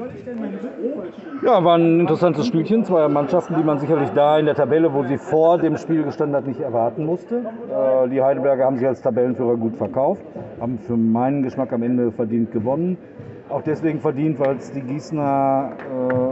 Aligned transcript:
Ja, 1.44 1.62
war 1.62 1.76
ein 1.76 2.00
interessantes 2.00 2.46
Spielchen. 2.46 2.84
Zwei 2.84 3.06
Mannschaften, 3.08 3.56
die 3.58 3.62
man 3.62 3.78
sicherlich 3.78 4.08
da 4.10 4.38
in 4.38 4.46
der 4.46 4.54
Tabelle, 4.54 4.94
wo 4.94 5.02
sie 5.04 5.18
vor 5.18 5.58
dem 5.58 5.76
Spiel 5.76 6.02
gestanden 6.02 6.36
hat, 6.36 6.46
nicht 6.46 6.60
erwarten 6.60 7.04
musste. 7.04 7.36
Äh, 7.36 8.08
die 8.08 8.22
Heidelberger 8.22 8.64
haben 8.64 8.78
sich 8.78 8.86
als 8.86 9.02
Tabellenführer 9.02 9.56
gut 9.56 9.76
verkauft, 9.76 10.22
haben 10.60 10.78
für 10.78 10.96
meinen 10.96 11.42
Geschmack 11.42 11.72
am 11.72 11.82
Ende 11.82 12.12
verdient 12.12 12.52
gewonnen. 12.52 12.96
Auch 13.50 13.60
deswegen 13.60 14.00
verdient, 14.00 14.40
weil 14.40 14.56
es 14.56 14.72
die 14.72 14.80
Gießener 14.80 15.72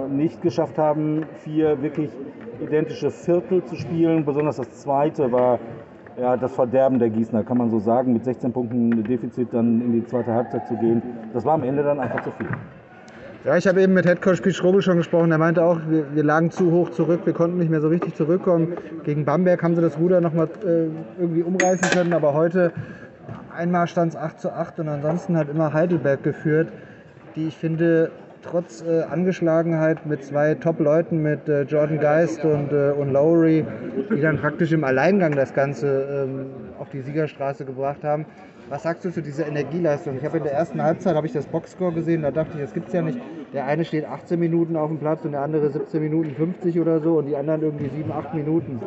äh, 0.09 0.13
nicht 0.13 0.41
geschafft 0.41 0.79
haben, 0.79 1.27
vier 1.45 1.83
wirklich 1.83 2.11
identische 2.63 3.11
Viertel 3.11 3.63
zu 3.65 3.77
spielen. 3.77 4.25
Besonders 4.25 4.57
das 4.57 4.71
zweite 4.81 5.31
war 5.31 5.59
ja, 6.21 6.37
das 6.37 6.53
Verderben 6.53 6.99
der 6.99 7.11
Gießener, 7.11 7.45
kann 7.45 7.59
man 7.59 7.71
so 7.71 7.79
sagen, 7.79 8.13
mit 8.13 8.25
16 8.25 8.53
Punkten 8.53 9.03
Defizit 9.05 9.49
dann 9.53 9.81
in 9.81 9.93
die 9.93 10.07
zweite 10.07 10.33
Halbzeit 10.33 10.67
zu 10.69 10.77
gehen. 10.77 11.03
Das 11.33 11.45
war 11.45 11.55
am 11.55 11.63
Ende 11.63 11.83
dann 11.83 12.01
einfach 12.01 12.23
zu 12.23 12.31
viel. 12.33 12.49
Ja, 13.45 13.57
ich 13.57 13.67
habe 13.67 13.83
eben 13.83 13.93
mit 13.93 14.07
Headcoach 14.07 14.41
Pete 14.41 14.55
Strobel 14.55 14.83
schon 14.83 14.99
gesprochen. 14.99 15.33
Er 15.33 15.39
meinte 15.39 15.65
auch, 15.65 15.81
wir, 15.89 16.15
wir, 16.15 16.23
lagen 16.23 16.53
zu 16.53 16.71
hoch 16.71 16.91
zurück, 16.91 17.23
wir 17.25 17.33
konnten 17.33 17.59
nicht 17.59 17.71
mehr 17.71 17.81
so 17.81 17.89
richtig 17.89 18.15
zurückkommen. 18.15 18.75
Gegen 19.03 19.25
Bamberg 19.25 19.63
haben 19.65 19.75
sie 19.75 19.83
das 19.83 19.99
Ruder 19.99 20.21
nochmal 20.21 20.49
äh, 20.65 20.87
irgendwie 21.21 21.43
umreißen 21.43 21.91
können, 21.91 22.13
aber 22.13 22.35
heute 22.35 22.73
einmal 23.57 23.89
stand 23.89 24.13
es 24.13 24.17
8 24.17 24.39
zu 24.39 24.53
8 24.53 24.79
und 24.81 24.89
ansonsten 24.89 25.37
hat 25.37 25.49
immer 25.49 25.73
Heidelberg 25.73 26.23
geführt, 26.23 26.69
die 27.35 27.49
ich 27.49 27.57
finde 27.57 28.13
trotz 28.43 28.83
äh, 28.83 29.03
Angeschlagenheit 29.03 30.05
mit 30.07 30.25
zwei 30.25 30.55
Top-Leuten, 30.55 31.23
mit 31.23 31.49
äh, 31.49 31.63
Jordan 31.63 31.99
Geist 31.99 32.45
und, 32.45 32.73
äh, 32.73 32.93
und 32.93 33.13
Lowry, 33.13 33.65
die 34.15 34.21
dann 34.21 34.39
praktisch 34.39 34.73
im 34.73 34.85
Alleingang 34.85 35.33
das 35.35 35.55
Ganze 35.55 36.27
ähm, 36.29 36.47
auf 36.79 36.91
die 36.91 37.01
Siegerstraße 37.01 37.65
gebracht 37.65 38.05
haben. 38.05 38.27
Was 38.69 38.85
sagst 38.85 39.05
du 39.05 39.11
zu 39.11 39.21
dieser 39.21 39.47
Energieleistung? 39.47 40.17
Ich 40.17 40.25
habe 40.25 40.39
in 40.39 40.45
der 40.45 40.55
ersten 40.55 40.83
Halbzeit 40.83 41.15
habe 41.15 41.27
ich 41.27 41.33
das 41.33 41.47
Boxscore 41.47 41.93
gesehen, 41.93 42.23
da 42.23 42.31
dachte 42.31 42.53
ich, 42.55 42.61
das 42.63 42.73
gibt 42.73 42.89
es 42.89 42.95
ja 42.95 43.03
nicht. 43.03 43.19
Der 43.53 43.67
eine 43.67 43.85
steht 43.85 44.07
18 44.07 44.41
Minuten 44.41 44.77
auf 44.77 44.89
dem 44.89 44.99
Platz 44.99 45.25
und 45.25 45.33
der 45.33 45.43
andere 45.43 45.69
17 45.69 46.03
Minuten 46.03 46.35
50 46.35 46.81
oder 46.81 47.01
so 47.01 47.19
und 47.19 47.27
die 47.27 47.37
anderen 47.37 47.63
irgendwie 47.63 47.91
7, 47.95 48.11
8 48.11 48.35
Minuten. 48.35 48.81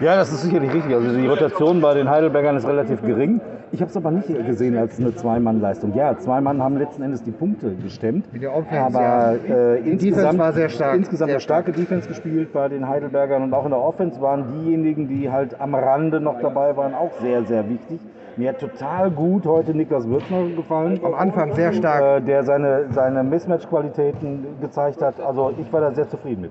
Ja, 0.00 0.16
das 0.16 0.32
ist 0.32 0.42
sicherlich 0.42 0.72
richtig. 0.74 0.92
Also 0.92 1.16
die 1.16 1.26
Rotation 1.26 1.80
bei 1.80 1.94
den 1.94 2.10
Heidelbergern 2.10 2.56
ist 2.56 2.66
relativ 2.66 3.00
gering. 3.02 3.40
Ich 3.72 3.80
habe 3.80 3.90
es 3.90 3.96
aber 3.96 4.10
nicht 4.10 4.28
gesehen 4.46 4.76
als 4.76 5.00
eine 5.00 5.14
Zwei-Mann-Leistung. 5.14 5.94
Ja, 5.94 6.18
zwei 6.18 6.42
Mann 6.42 6.62
haben 6.62 6.76
letzten 6.76 7.02
Endes 7.02 7.22
die 7.22 7.30
Punkte 7.30 7.74
gestemmt. 7.74 8.26
Wie 8.30 8.38
der 8.38 8.54
Offense, 8.54 8.98
aber 8.98 9.36
äh, 9.48 9.78
insgesamt 9.78 10.38
war 10.38 10.52
sehr 10.52 10.68
stark. 10.68 10.96
Insgesamt 10.96 11.30
sehr 11.30 11.36
eine 11.36 11.40
starke 11.40 11.72
Defense 11.72 12.06
gespielt 12.06 12.52
bei 12.52 12.68
den 12.68 12.86
Heidelbergern 12.86 13.42
und 13.42 13.54
auch 13.54 13.64
in 13.64 13.70
der 13.70 13.80
Offense 13.80 14.20
waren 14.20 14.44
diejenigen, 14.60 15.08
die 15.08 15.30
halt 15.30 15.58
am 15.58 15.74
Rande 15.74 16.20
noch 16.20 16.38
dabei 16.42 16.76
waren, 16.76 16.92
auch 16.92 17.12
sehr, 17.22 17.44
sehr 17.44 17.66
wichtig. 17.66 17.98
Mir 18.36 18.50
hat 18.50 18.58
total 18.58 19.10
gut 19.10 19.46
heute 19.46 19.74
Niklas 19.74 20.06
Würzner 20.06 20.48
gefallen. 20.54 21.00
Am 21.02 21.14
Anfang 21.14 21.54
sehr 21.54 21.72
stark. 21.72 22.02
Äh, 22.02 22.20
der 22.20 22.44
seine, 22.44 22.86
seine 22.90 23.22
Mismatch-Qualitäten 23.22 24.44
gezeigt 24.60 25.00
hat. 25.00 25.18
Also 25.18 25.52
ich 25.58 25.72
war 25.72 25.80
da 25.80 25.92
sehr 25.92 26.08
zufrieden 26.08 26.42
mit. 26.42 26.50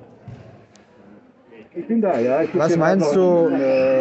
Ich 1.74 1.88
bin 1.88 2.02
da, 2.02 2.20
ja. 2.20 2.42
Ich 2.42 2.58
Was 2.58 2.76
meinst 2.76 3.16
du, 3.16 3.48
ein, 3.48 3.62
äh, 3.62 4.01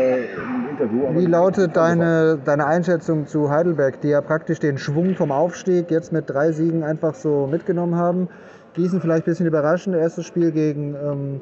wie 0.89 1.27
lautet 1.27 1.77
deine, 1.77 2.39
deine 2.45 2.67
Einschätzung 2.67 3.27
zu 3.27 3.51
Heidelberg, 3.51 4.01
die 4.01 4.09
ja 4.09 4.21
praktisch 4.21 4.61
den 4.61 4.79
Schwung 4.79 5.15
vom 5.15 5.31
Aufstieg 5.31 5.91
jetzt 5.91 6.13
mit 6.13 6.31
drei 6.31 6.53
Siegen 6.53 6.83
einfach 6.83 7.15
so 7.15 7.47
mitgenommen 7.47 7.97
haben? 7.97 8.29
Gießen 8.75 9.01
vielleicht 9.01 9.25
ein 9.25 9.31
bisschen 9.31 9.47
überraschend, 9.47 9.97
erstes 9.97 10.27
Spiel 10.27 10.53
gegen 10.53 10.95
ähm, 10.95 11.41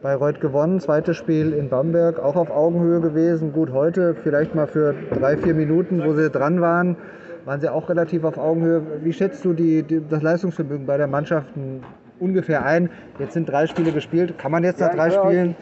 Bayreuth 0.00 0.40
gewonnen, 0.40 0.80
zweites 0.80 1.16
Spiel 1.16 1.52
in 1.52 1.68
Bamberg, 1.68 2.18
auch 2.20 2.36
auf 2.36 2.50
Augenhöhe 2.50 3.00
gewesen. 3.00 3.52
Gut, 3.52 3.72
heute 3.72 4.14
vielleicht 4.22 4.54
mal 4.54 4.66
für 4.66 4.94
drei, 5.12 5.36
vier 5.36 5.54
Minuten, 5.54 6.02
wo 6.04 6.14
sie 6.14 6.30
dran 6.30 6.60
waren, 6.60 6.96
waren 7.44 7.60
sie 7.60 7.68
auch 7.68 7.88
relativ 7.88 8.24
auf 8.24 8.38
Augenhöhe. 8.38 8.82
Wie 9.02 9.12
schätzt 9.12 9.44
du 9.44 9.52
die, 9.52 9.82
die, 9.82 10.00
das 10.08 10.22
Leistungsvermögen 10.22 10.86
bei 10.86 10.96
der 10.96 11.08
Mannschaften 11.08 11.82
ungefähr 12.20 12.64
ein? 12.64 12.90
Jetzt 13.18 13.34
sind 13.34 13.48
drei 13.48 13.66
Spiele 13.66 13.90
gespielt. 13.90 14.38
Kann 14.38 14.52
man 14.52 14.62
jetzt 14.62 14.80
nach 14.80 14.94
drei 14.94 15.10
Spielen 15.10 15.56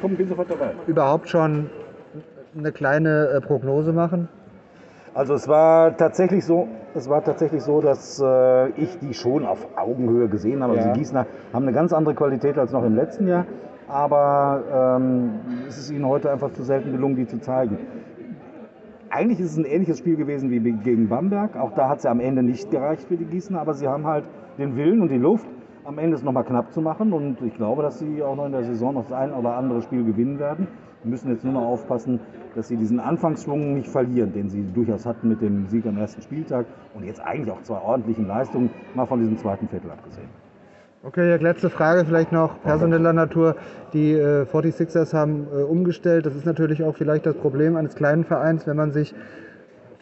überhaupt 0.87 1.29
schon 1.29 1.71
eine 2.57 2.73
kleine 2.73 3.29
äh, 3.29 3.41
Prognose 3.41 3.93
machen? 3.93 4.29
Also 5.15 5.35
es 5.35 5.49
war 5.49 5.97
tatsächlich 5.97 6.45
so, 6.45 6.69
es 6.95 7.09
war 7.09 7.25
tatsächlich 7.25 7.63
so, 7.63 7.81
dass 7.81 8.21
äh, 8.21 8.69
ich 8.71 8.99
die 8.99 9.15
schon 9.15 9.47
auf 9.47 9.67
Augenhöhe 9.77 10.29
gesehen 10.29 10.63
habe. 10.63 10.73
Also 10.73 10.83
ja. 10.83 10.89
Also 10.89 10.95
die 10.95 11.01
Gießener 11.01 11.27
haben 11.53 11.63
eine 11.63 11.73
ganz 11.73 11.93
andere 11.93 12.15
Qualität 12.15 12.59
als 12.59 12.73
noch 12.73 12.85
im 12.85 12.95
letzten 12.95 13.27
Jahr 13.27 13.47
aber 13.89 14.99
ähm, 14.99 15.31
es 15.69 15.79
ist 15.79 15.91
ihnen 15.91 16.07
heute 16.07 16.31
einfach 16.31 16.53
zu 16.53 16.63
selten 16.63 16.93
gelungen, 16.93 17.17
die 17.17 17.27
zu 17.27 17.41
zeigen. 17.41 17.79
Eigentlich 19.11 19.41
ist 19.41 19.53
es 19.53 19.57
ein 19.57 19.65
ähnliches 19.65 19.99
Spiel 19.99 20.17
gewesen 20.17 20.51
wie 20.51 20.61
gegen 20.61 21.09
Bamberg. 21.09 21.57
Auch 21.57 21.73
da 21.75 21.89
hat 21.89 21.99
es 21.99 22.05
ja 22.05 22.11
am 22.11 22.21
Ende 22.21 22.43
nicht 22.43 22.71
gereicht 22.71 23.07
für 23.07 23.17
die 23.17 23.25
Gießener, 23.25 23.61
aber 23.61 23.75
sie 23.75 23.87
haben 23.87 24.07
halt 24.07 24.25
den 24.59 24.77
Willen 24.77 25.01
und 25.01 25.11
die 25.11 25.19
Luft, 25.19 25.47
am 25.87 25.99
Ende 25.99 26.17
es 26.17 26.23
nochmal 26.23 26.45
knapp 26.45 26.73
zu 26.73 26.81
machen. 26.81 27.13
Und 27.13 27.41
ich 27.43 27.55
glaube, 27.55 27.83
dass 27.83 27.99
sie 27.99 28.23
auch 28.23 28.37
noch 28.37 28.47
in 28.47 28.53
der 28.53 28.65
Saison 28.65 28.95
noch 28.95 29.05
das 29.05 29.13
ein 29.13 29.33
oder 29.33 29.55
andere 29.55 29.83
Spiel 29.83 30.05
gewinnen 30.05 30.39
werden. 30.39 30.67
Wir 31.03 31.11
müssen 31.11 31.31
jetzt 31.31 31.45
nur 31.45 31.53
noch 31.53 31.63
aufpassen, 31.63 32.19
dass 32.57 32.69
sie 32.69 32.77
diesen 32.77 32.99
Anfangsschwung 32.99 33.75
nicht 33.75 33.89
verlieren, 33.89 34.33
den 34.33 34.49
sie 34.49 34.65
durchaus 34.75 35.07
hatten 35.07 35.29
mit 35.29 35.41
dem 35.41 35.69
Sieg 35.69 35.87
am 35.87 35.97
ersten 35.99 36.23
Spieltag 36.23 36.67
und 36.95 37.05
jetzt 37.05 37.21
eigentlich 37.21 37.53
auch 37.53 37.63
zwei 37.63 37.79
ordentlichen 37.79 38.27
Leistungen, 38.27 38.71
mal 38.95 39.07
von 39.07 39.21
diesem 39.21 39.39
zweiten 39.39 39.69
Viertel 39.69 39.91
abgesehen. 39.91 40.29
Okay, 41.05 41.37
letzte 41.37 41.71
Frage 41.71 42.05
vielleicht 42.05 42.33
noch 42.33 42.61
personeller 42.63 43.13
Natur. 43.13 43.55
Die 43.93 44.13
äh, 44.15 44.43
46ers 44.43 45.15
haben 45.15 45.47
äh, 45.53 45.63
umgestellt. 45.63 46.27
Das 46.27 46.35
ist 46.35 46.47
natürlich 46.47 46.83
auch 46.83 46.97
vielleicht 46.97 47.27
das 47.27 47.37
Problem 47.37 47.77
eines 47.77 47.95
kleinen 47.95 48.25
Vereins, 48.25 48.67
wenn 48.67 48.77
man 48.77 48.91
sich 48.91 49.15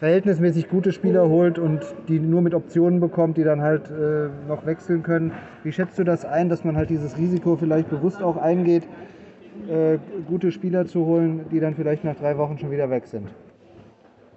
verhältnismäßig 0.05 0.69
gute 0.69 0.93
Spieler 0.93 1.31
holt 1.31 1.59
und 1.59 1.81
die 2.09 2.21
nur 2.21 2.43
mit 2.43 2.55
Optionen 2.55 3.01
bekommt, 3.01 3.39
die 3.39 3.43
dann 3.43 3.63
halt 3.63 3.91
äh, 3.91 4.29
noch 4.47 4.67
wechseln 4.67 5.03
können. 5.03 5.33
Wie 5.63 5.73
schätzt 5.73 5.99
du 5.99 6.05
das 6.05 6.27
ein, 6.27 6.51
dass 6.51 6.63
man 6.63 6.77
halt 6.77 6.91
dieses 6.91 7.17
Risiko 7.17 7.57
vielleicht 7.57 7.89
bewusst 7.89 8.23
auch 8.23 8.37
eingeht, 8.37 8.87
äh, 9.67 9.97
gute 10.29 10.53
Spieler 10.53 10.85
zu 10.85 11.07
holen, 11.07 11.47
die 11.51 11.59
dann 11.59 11.75
vielleicht 11.75 12.05
nach 12.05 12.17
drei 12.17 12.37
Wochen 12.37 12.59
schon 12.59 12.71
wieder 12.71 12.91
weg 12.91 13.07
sind? 13.07 13.29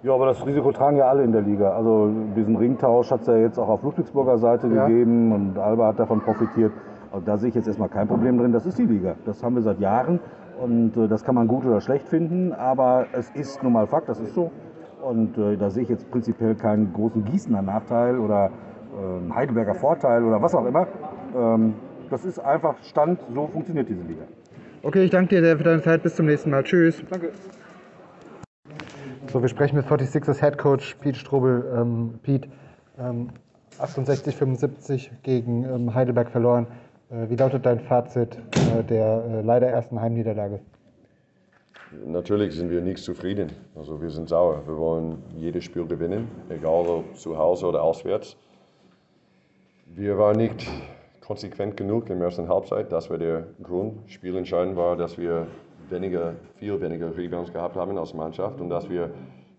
Ja, 0.02 0.14
aber 0.14 0.24
das 0.24 0.46
Risiko 0.46 0.72
tragen 0.72 0.96
ja 0.96 1.06
alle 1.06 1.22
in 1.22 1.32
der 1.32 1.42
Liga. 1.42 1.72
Also 1.72 2.12
diesen 2.34 2.56
Ringtausch 2.56 3.10
hat 3.10 3.20
es 3.20 3.26
ja 3.26 3.36
jetzt 3.36 3.58
auch 3.58 3.68
auf 3.68 3.82
Ludwigsburger 3.82 4.38
Seite 4.38 4.68
ja. 4.68 4.86
gegeben 4.86 5.32
und 5.32 5.58
Alba 5.58 5.88
hat 5.88 5.98
davon 5.98 6.22
profitiert. 6.22 6.72
Also 7.12 7.26
da 7.26 7.36
sehe 7.36 7.50
ich 7.50 7.54
jetzt 7.54 7.68
erstmal 7.68 7.90
kein 7.90 8.08
Problem 8.08 8.38
drin. 8.38 8.52
Das 8.52 8.64
ist 8.64 8.78
die 8.78 8.86
Liga. 8.86 9.16
Das 9.26 9.44
haben 9.44 9.54
wir 9.54 9.62
seit 9.62 9.80
Jahren 9.80 10.18
und 10.62 10.96
äh, 10.96 11.08
das 11.08 11.24
kann 11.24 11.34
man 11.34 11.46
gut 11.46 11.66
oder 11.66 11.82
schlecht 11.82 12.08
finden, 12.08 12.54
aber 12.54 13.04
es 13.12 13.28
ist 13.32 13.62
nun 13.62 13.74
mal 13.74 13.86
Fakt, 13.86 14.08
das 14.08 14.18
ist 14.18 14.32
so. 14.32 14.50
Und 15.02 15.38
äh, 15.38 15.56
da 15.56 15.70
sehe 15.70 15.84
ich 15.84 15.88
jetzt 15.88 16.10
prinzipiell 16.10 16.54
keinen 16.54 16.92
großen 16.92 17.24
Gießener 17.24 17.62
Nachteil 17.62 18.18
oder 18.18 18.50
äh, 18.92 19.32
Heidelberger 19.32 19.74
Vorteil 19.74 20.24
oder 20.24 20.42
was 20.42 20.54
auch 20.54 20.66
immer. 20.66 20.86
Ähm, 21.36 21.74
das 22.10 22.24
ist 22.24 22.38
einfach 22.38 22.76
Stand, 22.82 23.20
so 23.34 23.46
funktioniert 23.46 23.88
diese 23.88 24.02
Liga. 24.02 24.22
Okay, 24.82 25.04
ich 25.04 25.10
danke 25.10 25.34
dir 25.34 25.42
sehr 25.42 25.56
für 25.56 25.64
deine 25.64 25.82
Zeit. 25.82 26.02
Bis 26.02 26.16
zum 26.16 26.26
nächsten 26.26 26.50
Mal. 26.50 26.64
Tschüss. 26.64 27.02
Danke. 27.10 27.32
So, 29.32 29.42
wir 29.42 29.48
sprechen 29.48 29.76
mit 29.76 29.86
46ers 29.86 30.40
Head 30.40 30.56
Coach 30.56 30.94
Pete 31.00 31.18
Strobel. 31.18 31.64
Ähm, 31.76 32.14
Pete, 32.22 32.48
ähm, 32.98 33.28
68, 33.78 34.34
75 34.34 35.12
gegen 35.22 35.64
ähm, 35.64 35.94
Heidelberg 35.94 36.30
verloren. 36.30 36.66
Äh, 37.10 37.28
wie 37.28 37.36
lautet 37.36 37.66
dein 37.66 37.80
Fazit 37.80 38.38
äh, 38.76 38.82
der 38.84 39.24
äh, 39.24 39.40
leider 39.42 39.68
ersten 39.68 40.00
Heimniederlage? 40.00 40.60
Natürlich 42.04 42.54
sind 42.54 42.70
wir 42.70 42.80
nicht 42.80 43.02
zufrieden. 43.02 43.50
Also 43.74 44.00
wir 44.00 44.10
sind 44.10 44.28
sauer. 44.28 44.62
Wir 44.66 44.76
wollen 44.76 45.22
jedes 45.36 45.64
Spiel 45.64 45.86
gewinnen, 45.86 46.28
egal 46.48 46.86
ob 46.86 47.16
zu 47.16 47.36
Hause 47.38 47.66
oder 47.66 47.82
auswärts. 47.82 48.36
Wir 49.86 50.18
waren 50.18 50.36
nicht 50.36 50.66
konsequent 51.20 51.76
genug 51.76 52.10
in 52.10 52.18
der 52.18 52.26
ersten 52.26 52.48
Halbzeit. 52.48 52.92
Das 52.92 53.08
war 53.08 53.18
der 53.18 53.46
Grund. 53.62 53.98
Spielentscheidend 54.10 54.76
war, 54.76 54.96
dass 54.96 55.16
wir 55.16 55.46
weniger, 55.88 56.34
viel 56.56 56.78
weniger 56.80 57.16
Rebounds 57.16 57.52
gehabt 57.52 57.76
haben 57.76 57.96
als 57.96 58.12
Mannschaft 58.12 58.60
und 58.60 58.68
dass 58.68 58.88
wir 58.90 59.10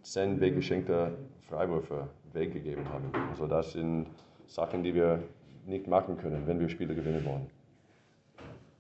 zehn 0.03 0.39
weggeschenkte 0.39 1.11
Freiwürfe 1.47 2.07
weggegeben 2.33 2.87
haben. 2.89 3.11
Also 3.31 3.47
das 3.47 3.73
sind 3.73 4.05
Sachen, 4.45 4.83
die 4.83 4.93
wir 4.93 5.23
nicht 5.65 5.87
machen 5.87 6.17
können, 6.17 6.43
wenn 6.45 6.59
wir 6.59 6.69
Spiele 6.69 6.93
gewinnen 6.93 7.25
wollen. 7.25 7.47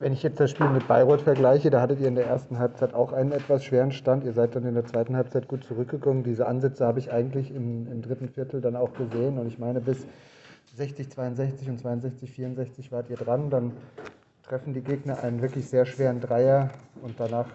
Wenn 0.01 0.13
ich 0.13 0.23
jetzt 0.23 0.39
das 0.39 0.51
Spiel 0.51 0.69
mit 0.69 0.87
Bayreuth 0.87 1.23
vergleiche, 1.23 1.69
da 1.69 1.81
hattet 1.81 1.99
ihr 1.99 2.07
in 2.07 2.15
der 2.15 2.25
ersten 2.25 2.57
Halbzeit 2.57 2.93
auch 2.93 3.11
einen 3.11 3.33
etwas 3.33 3.65
schweren 3.65 3.91
Stand. 3.91 4.23
Ihr 4.23 4.31
seid 4.31 4.55
dann 4.55 4.63
in 4.63 4.73
der 4.73 4.85
zweiten 4.85 5.17
Halbzeit 5.17 5.49
gut 5.49 5.65
zurückgekommen. 5.65 6.23
Diese 6.23 6.47
Ansätze 6.47 6.85
habe 6.85 6.99
ich 6.99 7.11
eigentlich 7.11 7.53
im, 7.53 7.85
im 7.91 8.01
dritten 8.01 8.29
Viertel 8.29 8.61
dann 8.61 8.77
auch 8.77 8.93
gesehen. 8.93 9.37
Und 9.37 9.47
ich 9.47 9.59
meine, 9.59 9.81
bis 9.81 10.07
60, 10.77 11.11
62 11.11 11.67
und 11.67 11.79
62, 11.79 12.31
64 12.31 12.93
wart 12.93 13.09
ihr 13.09 13.17
dran. 13.17 13.49
Dann 13.49 13.73
treffen 14.43 14.73
die 14.73 14.81
Gegner 14.81 15.21
einen 15.21 15.41
wirklich 15.41 15.67
sehr 15.67 15.85
schweren 15.85 16.21
Dreier 16.21 16.69
und 17.01 17.19
danach 17.19 17.47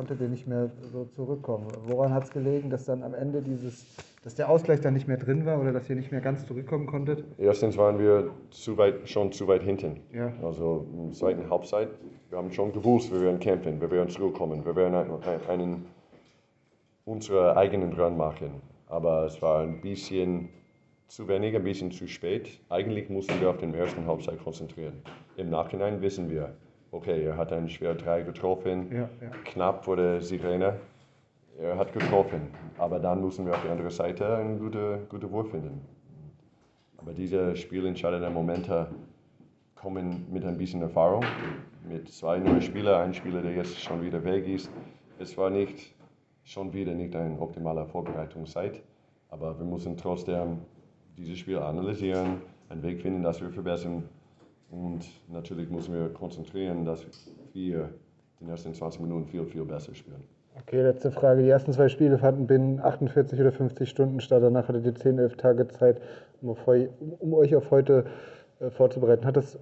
konntet 0.00 0.22
ihr 0.22 0.28
nicht 0.28 0.46
mehr 0.46 0.70
so 0.92 1.04
zurückkommen. 1.14 1.66
Woran 1.84 2.14
hat 2.14 2.24
es 2.24 2.30
gelegen, 2.30 2.70
dass 2.70 2.86
dann 2.86 3.02
am 3.02 3.12
Ende 3.12 3.42
dieses, 3.42 3.84
dass 4.24 4.34
der 4.34 4.48
Ausgleich 4.48 4.80
dann 4.80 4.94
nicht 4.94 5.06
mehr 5.06 5.18
drin 5.18 5.44
war 5.44 5.60
oder 5.60 5.74
dass 5.74 5.90
ihr 5.90 5.96
nicht 5.96 6.10
mehr 6.10 6.22
ganz 6.22 6.46
zurückkommen 6.46 6.86
konntet? 6.86 7.22
Erstens 7.36 7.76
waren 7.76 7.98
wir 7.98 8.30
zu 8.50 8.78
weit, 8.78 9.06
schon 9.06 9.30
zu 9.30 9.46
weit 9.46 9.62
hinten. 9.62 10.00
Ja. 10.14 10.32
Also 10.42 10.86
in 10.94 11.08
der 11.08 11.12
zweiten 11.18 11.50
Halbzeit, 11.50 11.90
wir 12.30 12.38
haben 12.38 12.50
schon 12.50 12.72
gewusst, 12.72 13.12
wir 13.12 13.20
werden 13.20 13.40
kämpfen, 13.40 13.78
wir 13.78 13.90
werden 13.90 14.08
zurückkommen, 14.08 14.64
wir 14.64 14.74
werden 14.74 14.94
einen, 14.94 15.22
einen 15.50 15.84
unseren 17.04 17.54
eigenen 17.58 17.92
Run 17.92 18.16
machen. 18.16 18.62
Aber 18.86 19.26
es 19.26 19.42
war 19.42 19.60
ein 19.60 19.82
bisschen 19.82 20.48
zu 21.08 21.28
wenig, 21.28 21.54
ein 21.54 21.62
bisschen 21.62 21.90
zu 21.90 22.06
spät. 22.08 22.58
Eigentlich 22.70 23.10
mussten 23.10 23.38
wir 23.38 23.50
auf 23.50 23.58
den 23.58 23.74
ersten 23.74 24.06
Halbzeit 24.06 24.42
konzentrieren. 24.42 25.02
Im 25.36 25.50
Nachhinein 25.50 26.00
wissen 26.00 26.30
wir, 26.30 26.54
okay, 26.92 27.24
er 27.24 27.36
hat 27.36 27.52
einen 27.52 27.68
schweren 27.68 27.98
Drei 27.98 28.22
getroffen, 28.22 28.90
Ja, 28.92 28.98
ja. 29.20 29.30
knapp 29.44 29.84
vor 29.84 29.96
der 29.96 30.20
Sirene. 30.20 30.76
Er 31.58 31.76
hat 31.76 31.92
getroffen, 31.92 32.48
aber 32.78 32.98
dann 32.98 33.20
müssen 33.20 33.44
wir 33.44 33.52
auf 33.52 33.62
die 33.62 33.68
andere 33.68 33.90
Seite 33.90 34.36
einen 34.36 34.58
guten, 34.58 35.06
guten 35.08 35.30
Wurf 35.30 35.50
finden. 35.50 35.82
Aber 36.96 37.12
diese 37.12 37.54
spielentscheidenden 37.56 38.32
Momente 38.32 38.86
kommen 39.74 40.26
mit 40.30 40.44
ein 40.44 40.56
bisschen 40.56 40.80
Erfahrung, 40.82 41.24
mit 41.86 42.08
zwei 42.08 42.38
neuen 42.38 42.62
Spielern, 42.62 43.02
ein 43.02 43.14
Spieler, 43.14 43.42
der 43.42 43.52
jetzt 43.52 43.78
schon 43.80 44.02
wieder 44.02 44.22
weg 44.24 44.46
ist. 44.46 44.70
Es 45.18 45.36
war 45.36 45.50
nicht 45.50 45.94
schon 46.44 46.72
wieder 46.72 46.92
nicht 46.94 47.14
eine 47.14 47.38
optimale 47.38 47.86
Vorbereitungszeit, 47.86 48.82
aber 49.28 49.58
wir 49.58 49.66
müssen 49.66 49.96
trotzdem 49.96 50.58
dieses 51.16 51.38
Spiel 51.38 51.58
analysieren, 51.58 52.40
einen 52.68 52.82
Weg 52.82 53.02
finden, 53.02 53.22
dass 53.22 53.40
wir 53.40 53.50
verbessern 53.50 54.04
und 54.70 55.04
natürlich 55.28 55.68
müssen 55.70 55.94
wir 55.94 56.08
konzentrieren, 56.10 56.84
dass 56.84 57.04
wir 57.52 57.90
die 58.40 58.48
ersten 58.48 58.72
20 58.74 59.00
Minuten 59.00 59.26
viel, 59.26 59.44
viel 59.44 59.64
besser 59.64 59.94
spielen. 59.94 60.22
Okay, 60.58 60.82
letzte 60.82 61.10
Frage. 61.10 61.42
Die 61.42 61.48
ersten 61.48 61.72
zwei 61.72 61.88
Spiele 61.88 62.18
fanden 62.18 62.46
binnen 62.46 62.80
48 62.80 63.40
oder 63.40 63.52
50 63.52 63.88
Stunden 63.88 64.20
statt. 64.20 64.42
Danach 64.42 64.68
hattet 64.68 64.84
ihr 64.84 64.94
10, 64.94 65.18
11 65.18 65.36
Tage 65.36 65.68
Zeit, 65.68 66.00
um, 66.42 67.34
euch 67.34 67.54
auf 67.54 67.70
heute 67.70 68.04
äh, 68.60 68.70
vorzubereiten. 68.70 69.24
Hat 69.24 69.36
das 69.36 69.58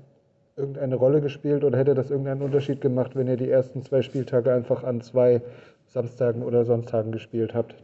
irgendeine 0.57 0.97
Rolle 0.97 1.21
gespielt 1.21 1.63
oder 1.63 1.79
hätte 1.79 1.95
das 1.95 2.11
irgendeinen 2.11 2.43
Unterschied 2.43 2.81
gemacht, 2.81 3.15
wenn 3.15 3.29
ihr 3.29 3.37
die 3.37 3.51
ersten 3.51 3.83
zwei 3.83 4.03
Spieltage 4.03 4.53
einfach 4.53 4.83
an 4.83 5.01
zwei 5.01 5.41
Samstagen 5.87 6.43
oder 6.43 6.65
Sonntagen 6.65 7.13
gespielt 7.13 7.55
habt? 7.55 7.75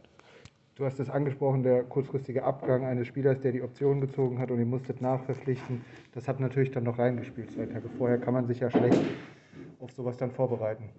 Du 0.75 0.83
hast 0.83 0.99
es 0.99 1.09
angesprochen, 1.09 1.63
der 1.63 1.83
kurzfristige 1.83 2.43
Abgang 2.43 2.83
eines 2.83 3.07
Spielers, 3.07 3.39
der 3.39 3.53
die 3.53 3.61
Option 3.61 4.01
gezogen 4.01 4.39
hat 4.39 4.51
und 4.51 4.59
ihr 4.59 4.65
musstet 4.65 4.99
nachverpflichten. 5.01 5.85
Das 6.13 6.27
hat 6.27 6.41
natürlich 6.41 6.71
dann 6.71 6.83
noch 6.83 6.99
reingespielt. 6.99 7.49
Zwei 7.49 7.65
Tage 7.65 7.87
vorher 7.97 8.17
kann 8.17 8.33
man 8.33 8.45
sich 8.45 8.59
ja 8.59 8.69
schlecht 8.69 8.99
auf 9.79 9.93
sowas 9.93 10.17
dann 10.17 10.31
vorbereiten. 10.31 10.89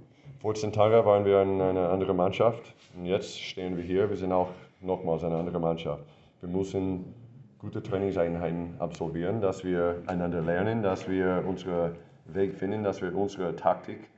14 0.40 0.72
Tage 0.72 1.04
waren 1.04 1.26
wir 1.26 1.42
in 1.42 1.60
einer 1.60 1.90
anderen 1.90 2.16
Mannschaft 2.16 2.74
und 2.96 3.04
jetzt 3.04 3.38
stehen 3.38 3.76
wir 3.76 3.84
hier. 3.84 4.08
Wir 4.08 4.16
sind 4.16 4.32
auch 4.32 4.48
nochmals 4.80 5.24
eine 5.24 5.36
andere 5.36 5.60
Mannschaft. 5.60 6.04
Wir 6.40 6.48
müssen 6.48 7.12
gute 7.58 7.82
Trainingseinheiten 7.82 8.76
absolvieren, 8.78 9.42
dass 9.42 9.62
wir 9.62 10.02
einander 10.06 10.40
lernen, 10.40 10.82
dass 10.82 11.06
wir 11.06 11.44
unseren 11.46 11.96
Weg 12.24 12.54
finden, 12.54 12.82
dass 12.82 13.02
wir 13.02 13.14
unsere 13.14 13.54
Taktik 13.56 14.08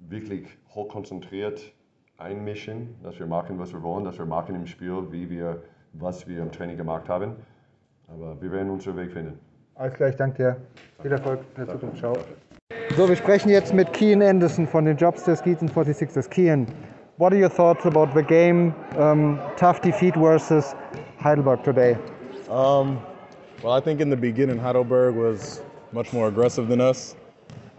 wirklich 0.00 0.48
hochkonzentriert 0.74 1.72
einmischen, 2.22 2.94
dass 3.02 3.18
wir 3.18 3.26
machen, 3.26 3.58
was 3.58 3.72
wir 3.72 3.82
wollen, 3.82 4.04
dass 4.04 4.18
wir 4.18 4.26
machen 4.26 4.54
im 4.54 4.66
Spiel, 4.66 5.06
wie 5.10 5.28
wir, 5.28 5.62
was 5.94 6.26
wir 6.28 6.40
im 6.42 6.52
Training 6.52 6.76
gemacht 6.76 7.08
haben. 7.08 7.32
Aber 8.08 8.40
wir 8.40 8.52
werden 8.52 8.70
unseren 8.70 8.96
Weg 8.96 9.12
finden. 9.12 9.38
Alles 9.74 9.94
klar, 9.94 10.08
ich 10.10 10.16
danke 10.16 10.36
dir. 10.36 10.56
Viel 11.00 11.12
Erfolg 11.12 11.40
in 11.56 11.64
der 11.64 11.74
Zukunft. 11.74 11.98
Ciao. 11.98 12.16
So, 12.96 13.08
wir 13.08 13.16
sprechen 13.16 13.48
jetzt 13.48 13.72
mit 13.72 13.92
Kian 13.92 14.22
Anderson 14.22 14.66
von 14.66 14.84
den 14.84 14.96
Jobsters 14.96 15.42
Gießen 15.42 15.70
46ers. 15.70 16.28
Kian, 16.28 16.66
what 17.16 17.32
are 17.32 17.40
your 17.40 17.50
thoughts 17.50 17.86
about 17.86 18.08
the 18.14 18.22
game? 18.22 18.74
Um, 18.98 19.38
tough 19.56 19.80
defeat 19.80 20.14
versus 20.14 20.74
Heidelberg 21.22 21.62
today. 21.64 21.96
Um, 22.50 22.98
well, 23.62 23.72
I 23.72 23.80
think 23.80 24.00
in 24.00 24.10
the 24.10 24.16
beginning, 24.16 24.58
Heidelberg 24.58 25.14
was 25.14 25.62
much 25.92 26.12
more 26.12 26.28
aggressive 26.28 26.68
than 26.68 26.80
us. 26.80 27.16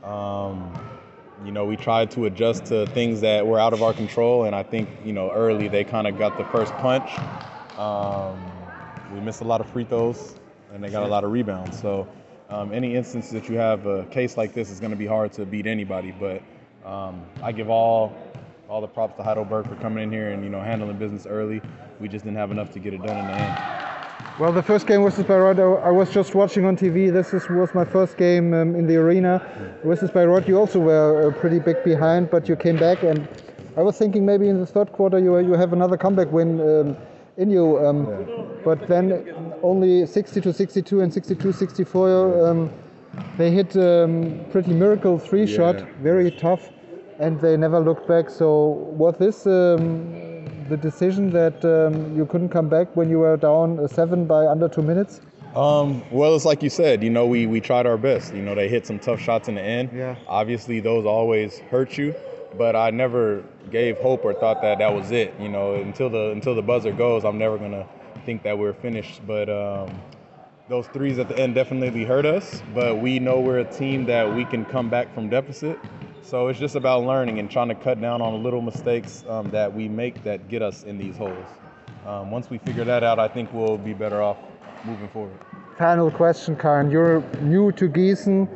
Um, 0.03 0.73
you 1.45 1.51
know, 1.51 1.65
we 1.65 1.75
tried 1.75 2.11
to 2.11 2.25
adjust 2.25 2.65
to 2.67 2.85
things 2.87 3.21
that 3.21 3.45
were 3.45 3.59
out 3.59 3.73
of 3.73 3.83
our 3.83 3.93
control, 3.93 4.45
and 4.45 4.55
I 4.55 4.63
think, 4.63 4.89
you 5.03 5.13
know, 5.13 5.29
early 5.31 5.67
they 5.67 5.83
kind 5.83 6.07
of 6.07 6.17
got 6.17 6.37
the 6.37 6.45
first 6.45 6.75
punch. 6.77 7.09
Um, 7.77 8.39
we 9.13 9.19
missed 9.19 9.41
a 9.41 9.43
lot 9.43 9.59
of 9.59 9.69
free 9.69 9.83
throws, 9.83 10.35
and 10.73 10.83
they 10.83 10.89
got 10.89 11.03
a 11.03 11.07
lot 11.07 11.23
of 11.23 11.31
rebounds. 11.31 11.79
So, 11.79 12.07
um, 12.49 12.71
any 12.71 12.95
instance 12.95 13.29
that 13.31 13.49
you 13.49 13.57
have 13.57 13.85
a 13.85 14.05
case 14.05 14.37
like 14.37 14.53
this 14.53 14.69
is 14.69 14.79
going 14.79 14.91
to 14.91 14.97
be 14.97 15.05
hard 15.05 15.33
to 15.33 15.45
beat 15.45 15.67
anybody. 15.67 16.11
But 16.11 16.41
um, 16.85 17.23
I 17.41 17.51
give 17.51 17.69
all 17.69 18.15
all 18.69 18.81
the 18.81 18.87
props 18.87 19.15
to 19.17 19.23
Heidelberg 19.23 19.67
for 19.67 19.75
coming 19.75 20.03
in 20.03 20.11
here 20.11 20.31
and 20.31 20.43
you 20.43 20.49
know 20.49 20.61
handling 20.61 20.97
business 20.97 21.25
early. 21.25 21.61
We 21.99 22.07
just 22.07 22.25
didn't 22.25 22.37
have 22.37 22.51
enough 22.51 22.71
to 22.73 22.79
get 22.79 22.93
it 22.93 23.01
done 23.01 23.17
in 23.17 23.27
the 23.27 23.33
end. 23.33 23.82
Well, 24.39 24.51
the 24.51 24.63
first 24.63 24.87
game 24.87 25.03
versus 25.03 25.25
Bayreuth, 25.25 25.59
I 25.59 25.89
I 25.89 25.91
was 25.91 26.09
just 26.09 26.33
watching 26.33 26.65
on 26.65 26.75
TV. 26.75 27.13
This 27.13 27.35
is, 27.35 27.47
was 27.49 27.75
my 27.75 27.85
first 27.85 28.17
game 28.17 28.51
um, 28.55 28.75
in 28.75 28.87
the 28.87 28.95
arena. 28.95 29.39
Versus 29.83 30.09
Bayreuth, 30.09 30.47
you 30.47 30.57
also 30.57 30.79
were 30.79 31.27
uh, 31.27 31.39
pretty 31.39 31.59
big 31.59 31.83
behind, 31.83 32.31
but 32.31 32.49
you 32.49 32.55
came 32.55 32.77
back. 32.77 33.03
And 33.03 33.27
I 33.77 33.83
was 33.83 33.95
thinking 33.95 34.25
maybe 34.25 34.49
in 34.49 34.59
the 34.59 34.65
third 34.65 34.91
quarter 34.91 35.19
you, 35.19 35.37
you 35.37 35.53
have 35.53 35.71
another 35.71 35.97
comeback 35.97 36.31
win 36.31 36.59
um, 36.61 36.97
in 37.37 37.51
you. 37.51 37.77
Um, 37.85 38.07
But 38.65 38.87
then 38.87 39.23
only 39.61 40.07
60 40.07 40.41
to 40.41 40.51
62 40.51 41.01
and 41.01 41.13
62 41.13 41.51
64. 41.51 42.47
Um, 42.47 42.71
they 43.37 43.51
hit 43.51 43.77
um, 43.77 44.45
pretty 44.51 44.73
miracle 44.73 45.19
three 45.19 45.45
shot, 45.45 45.75
very 46.01 46.31
tough, 46.31 46.71
and 47.19 47.39
they 47.39 47.55
never 47.55 47.79
looked 47.79 48.07
back. 48.07 48.31
So 48.31 48.49
was 48.97 49.15
this 49.19 49.45
um, 49.45 50.33
the 50.69 50.77
decision 50.77 51.31
that 51.31 51.63
um, 51.65 52.15
you 52.15 52.25
couldn't 52.25 52.49
come 52.49 52.69
back 52.69 52.95
when 52.95 53.09
you 53.09 53.19
were 53.19 53.37
down 53.37 53.79
uh, 53.79 53.87
seven 53.87 54.25
by 54.25 54.45
under 54.45 54.67
two 54.67 54.81
minutes? 54.81 55.21
Um, 55.55 56.03
well, 56.09 56.35
it's 56.35 56.45
like 56.45 56.63
you 56.63 56.69
said, 56.69 57.03
you 57.03 57.09
know, 57.09 57.27
we, 57.27 57.45
we 57.45 57.61
tried 57.61 57.85
our 57.85 57.97
best. 57.97 58.33
You 58.33 58.41
know, 58.41 58.55
they 58.55 58.67
hit 58.67 58.87
some 58.87 58.97
tough 58.97 59.19
shots 59.19 59.47
in 59.47 59.55
the 59.55 59.61
end. 59.61 59.91
Yeah. 59.93 60.15
Obviously, 60.27 60.79
those 60.79 61.05
always 61.05 61.59
hurt 61.59 61.97
you, 61.97 62.15
but 62.57 62.75
I 62.75 62.89
never 62.89 63.43
gave 63.71 63.97
hope 63.99 64.25
or 64.25 64.33
thought 64.33 64.61
that 64.63 64.79
that 64.79 64.93
was 64.93 65.11
it. 65.11 65.33
You 65.39 65.49
know, 65.49 65.75
until 65.75 66.09
the 66.09 66.31
until 66.31 66.55
the 66.55 66.63
buzzer 66.63 66.91
goes, 66.91 67.23
I'm 67.23 67.37
never 67.37 67.57
gonna 67.57 67.87
think 68.25 68.41
that 68.43 68.57
we're 68.57 68.73
finished. 68.73 69.21
But 69.27 69.47
um, 69.49 70.01
those 70.69 70.87
threes 70.87 71.19
at 71.19 71.27
the 71.27 71.37
end 71.37 71.53
definitely 71.53 72.03
hurt 72.03 72.25
us. 72.25 72.63
But 72.73 72.97
we 72.97 73.19
know 73.19 73.39
we're 73.39 73.59
a 73.59 73.71
team 73.71 74.05
that 74.05 74.33
we 74.33 74.45
can 74.45 74.65
come 74.65 74.89
back 74.89 75.13
from 75.13 75.29
deficit. 75.29 75.77
So 76.23 76.47
it's 76.47 76.57
just 76.57 76.75
about 76.75 77.03
learning 77.03 77.39
and 77.39 77.51
trying 77.51 77.67
to 77.67 77.75
cut 77.75 77.99
down 77.99 78.21
on 78.21 78.31
the 78.31 78.39
little 78.39 78.61
mistakes 78.61 79.25
um, 79.27 79.49
that 79.51 79.73
we 79.73 79.89
make 79.89 80.23
that 80.23 80.47
get 80.47 80.61
us 80.61 80.83
in 80.83 80.97
these 80.97 81.17
holes. 81.17 81.45
Um, 82.05 82.31
once 82.31 82.49
we 82.49 82.59
figure 82.59 82.85
that 82.85 83.03
out, 83.03 83.19
I 83.19 83.27
think 83.27 83.51
we'll 83.53 83.77
be 83.77 83.93
better 83.93 84.21
off 84.21 84.37
moving 84.85 85.09
forward. 85.09 85.37
Final 85.77 86.09
question, 86.09 86.55
Karen. 86.55 86.89
You're 86.89 87.21
new 87.41 87.73
to 87.73 87.89
Gießen, 87.89 88.47